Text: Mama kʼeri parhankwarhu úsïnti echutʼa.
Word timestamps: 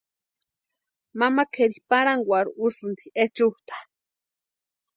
Mama 1.19 1.43
kʼeri 1.53 1.77
parhankwarhu 1.89 2.51
úsïnti 2.65 3.05
echutʼa. 3.23 3.77